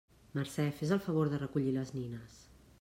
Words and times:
Mercè, 0.37 0.65
fes 0.79 0.95
el 0.97 1.03
favor 1.09 1.31
de 1.35 1.43
recollir 1.45 1.77
les 1.79 1.95
nines! 1.99 2.43